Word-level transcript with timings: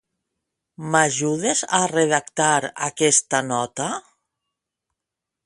M'ajudes 0.95 1.61
a 1.81 1.81
redactar 1.91 2.59
aquesta 2.89 3.43
nota? 3.53 3.91